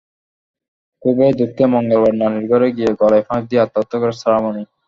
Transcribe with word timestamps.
ক্ষোভে-দুঃখে 1.01 1.65
মঙ্গলবার 1.73 2.13
নানির 2.19 2.45
ঘরে 2.51 2.67
গিয়ে 2.77 2.91
গলায় 2.99 3.25
ফাঁস 3.27 3.43
দিয়ে 3.49 3.63
আত্মহত্যা 3.65 3.97
করে 4.01 4.13
শ্রাবণী। 4.17 4.63